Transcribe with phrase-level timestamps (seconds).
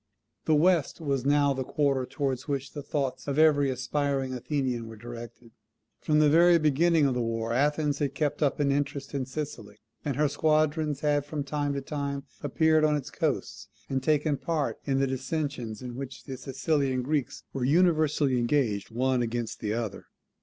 [0.45, 4.95] The West was now the quarter towards which the thoughts of every aspiring Athenian were
[4.95, 5.51] directed.
[5.99, 9.77] From the very beginning of the war Athens had kept up an interest in Sicily;
[10.03, 14.79] and her squadrons had from time to time appeared on its coasts and taken part
[14.85, 20.07] in the dissensions in which the Sicilian Greeks were universally engaged one against the other.